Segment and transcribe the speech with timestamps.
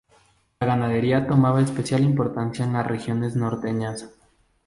[0.59, 4.09] La ganadería tomaba especial importancia en las regiones norteñas.